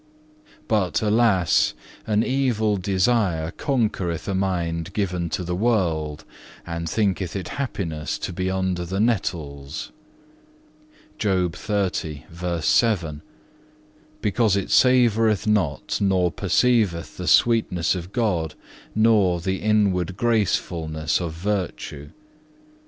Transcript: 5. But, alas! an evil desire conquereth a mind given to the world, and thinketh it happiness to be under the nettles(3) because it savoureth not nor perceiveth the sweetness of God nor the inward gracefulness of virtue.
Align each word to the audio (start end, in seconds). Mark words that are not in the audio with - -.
5. 0.67 0.67
But, 0.67 1.01
alas! 1.03 1.75
an 2.07 2.23
evil 2.23 2.75
desire 2.75 3.51
conquereth 3.51 4.27
a 4.27 4.33
mind 4.33 4.93
given 4.93 5.29
to 5.29 5.43
the 5.43 5.53
world, 5.55 6.25
and 6.65 6.89
thinketh 6.89 7.35
it 7.35 7.49
happiness 7.49 8.17
to 8.17 8.33
be 8.33 8.49
under 8.49 8.83
the 8.83 8.97
nettles(3) 8.97 9.91
because 14.23 14.55
it 14.55 14.71
savoureth 14.71 15.45
not 15.45 15.99
nor 16.01 16.31
perceiveth 16.31 17.15
the 17.17 17.27
sweetness 17.27 17.93
of 17.93 18.11
God 18.11 18.55
nor 18.95 19.39
the 19.39 19.57
inward 19.61 20.17
gracefulness 20.17 21.19
of 21.21 21.33
virtue. 21.33 22.09